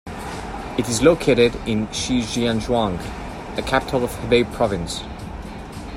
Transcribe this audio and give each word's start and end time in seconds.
It 0.79 0.89
is 0.89 1.03
located 1.03 1.53
in 1.67 1.85
Shijiazhuang, 1.89 2.97
the 3.55 3.61
capital 3.61 4.03
of 4.03 4.09
Hebei 4.09 4.51
Province. 4.51 5.03